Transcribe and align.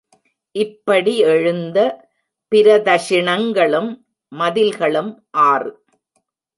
இப்படி 0.55 1.13
எழுந்த 1.33 1.77
பிரதக்ஷிணங்களும் 2.51 3.91
மதில்களும் 4.31 5.11
ஆறு. 5.29 5.71